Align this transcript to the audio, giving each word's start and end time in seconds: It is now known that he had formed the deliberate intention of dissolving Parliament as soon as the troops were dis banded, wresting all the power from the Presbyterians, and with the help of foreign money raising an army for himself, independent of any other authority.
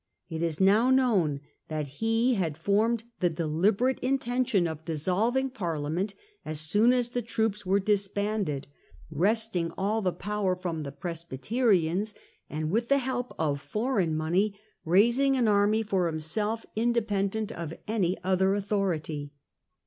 It 0.29 0.41
is 0.41 0.59
now 0.59 0.89
known 0.89 1.41
that 1.67 1.85
he 1.99 2.33
had 2.33 2.57
formed 2.57 3.03
the 3.19 3.29
deliberate 3.29 3.99
intention 3.99 4.65
of 4.65 4.83
dissolving 4.83 5.51
Parliament 5.51 6.15
as 6.43 6.59
soon 6.59 6.91
as 6.91 7.11
the 7.11 7.21
troops 7.21 7.67
were 7.67 7.79
dis 7.79 8.07
banded, 8.07 8.65
wresting 9.11 9.71
all 9.77 10.01
the 10.01 10.11
power 10.11 10.55
from 10.55 10.81
the 10.81 10.91
Presbyterians, 10.91 12.15
and 12.49 12.71
with 12.71 12.89
the 12.89 12.97
help 12.97 13.35
of 13.37 13.61
foreign 13.61 14.17
money 14.17 14.59
raising 14.85 15.37
an 15.37 15.47
army 15.47 15.83
for 15.83 16.07
himself, 16.07 16.65
independent 16.75 17.51
of 17.51 17.75
any 17.87 18.17
other 18.23 18.55
authority. 18.55 19.31